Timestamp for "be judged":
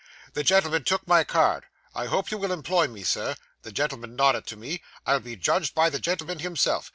5.19-5.75